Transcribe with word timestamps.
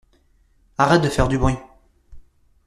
Arrête 0.79 1.03
de 1.03 1.09
faire 1.09 1.27
du 1.27 1.37
bruit! 1.37 1.53